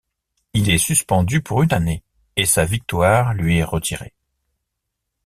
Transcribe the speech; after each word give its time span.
Il 0.55 0.71
est 0.71 0.79
suspendu 0.79 1.43
pour 1.43 1.61
une 1.61 1.71
année 1.75 2.01
et 2.35 2.47
sa 2.47 2.65
victoire 2.65 3.35
lui 3.35 3.59
est 3.59 3.63
retiré. 3.63 4.15